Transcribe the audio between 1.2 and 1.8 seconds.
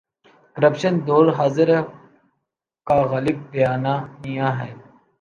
حاضر